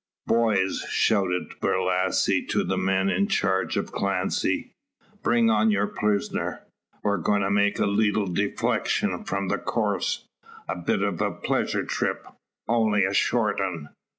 "Boys!" 0.25 0.81
shouts 0.89 1.53
Borlasse 1.61 2.47
to 2.49 2.63
the 2.63 2.75
men 2.75 3.07
in 3.11 3.27
charge 3.27 3.77
of 3.77 3.91
Clancy, 3.91 4.73
"bring 5.21 5.51
on 5.51 5.69
your 5.69 5.85
prisoner! 5.85 6.63
We're 7.03 7.17
going 7.17 7.43
to 7.43 7.51
make 7.51 7.77
a 7.77 7.85
leetle 7.85 8.25
deflection 8.25 9.23
from 9.25 9.49
the 9.49 9.59
course 9.59 10.27
a 10.67 10.75
bit 10.75 11.03
o' 11.03 11.09
a 11.23 11.31
pleasure 11.31 11.83
trip 11.83 12.25
only 12.67 13.05
a 13.05 13.13
short 13.13 13.61
un." 13.61 13.89